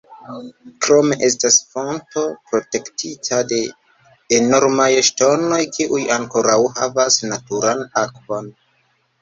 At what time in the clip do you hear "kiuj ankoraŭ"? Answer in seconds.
5.77-6.59